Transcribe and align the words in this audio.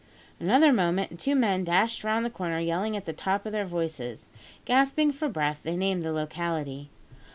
Another 0.39 0.73
moment, 0.73 1.11
and 1.11 1.19
two 1.19 1.35
men 1.35 1.63
dashed 1.63 2.03
round 2.03 2.25
the 2.25 2.31
corner, 2.31 2.59
yelling 2.59 2.97
at 2.97 3.05
the 3.05 3.13
top 3.13 3.45
of 3.45 3.51
their 3.51 3.65
voices. 3.65 4.29
Gasping 4.65 5.11
for 5.11 5.29
breath, 5.29 5.59
they 5.61 5.77
named 5.77 6.01
the 6.01 6.11
locality. 6.11 6.89